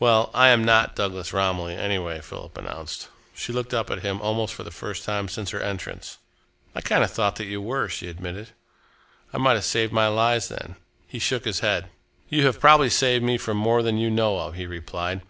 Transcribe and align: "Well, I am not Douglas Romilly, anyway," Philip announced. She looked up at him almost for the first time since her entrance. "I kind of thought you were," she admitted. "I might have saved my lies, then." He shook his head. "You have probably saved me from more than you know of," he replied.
"Well, 0.00 0.32
I 0.34 0.48
am 0.48 0.64
not 0.64 0.96
Douglas 0.96 1.32
Romilly, 1.32 1.76
anyway," 1.76 2.20
Philip 2.20 2.58
announced. 2.58 3.06
She 3.32 3.52
looked 3.52 3.72
up 3.72 3.92
at 3.92 4.02
him 4.02 4.20
almost 4.20 4.52
for 4.52 4.64
the 4.64 4.72
first 4.72 5.04
time 5.04 5.28
since 5.28 5.50
her 5.50 5.60
entrance. 5.60 6.18
"I 6.74 6.80
kind 6.80 7.04
of 7.04 7.12
thought 7.12 7.38
you 7.38 7.62
were," 7.62 7.88
she 7.88 8.08
admitted. 8.08 8.48
"I 9.32 9.38
might 9.38 9.54
have 9.54 9.64
saved 9.64 9.92
my 9.92 10.08
lies, 10.08 10.48
then." 10.48 10.74
He 11.06 11.20
shook 11.20 11.44
his 11.44 11.60
head. 11.60 11.90
"You 12.28 12.44
have 12.46 12.58
probably 12.58 12.90
saved 12.90 13.22
me 13.24 13.38
from 13.38 13.56
more 13.56 13.84
than 13.84 13.98
you 13.98 14.10
know 14.10 14.40
of," 14.40 14.56
he 14.56 14.66
replied. 14.66 15.20